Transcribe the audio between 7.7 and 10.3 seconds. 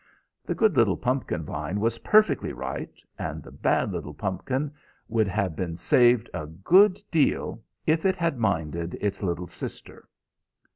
if it had minded its little sister.